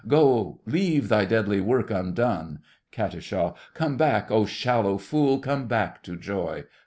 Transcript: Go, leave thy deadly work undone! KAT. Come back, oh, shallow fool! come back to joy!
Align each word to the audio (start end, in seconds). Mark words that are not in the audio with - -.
Go, 0.07 0.61
leave 0.65 1.09
thy 1.09 1.25
deadly 1.25 1.61
work 1.61 1.91
undone! 1.91 2.61
KAT. 2.89 3.53
Come 3.75 3.97
back, 3.97 4.31
oh, 4.31 4.47
shallow 4.47 4.97
fool! 4.97 5.37
come 5.37 5.67
back 5.67 6.01
to 6.01 6.17
joy! 6.17 6.63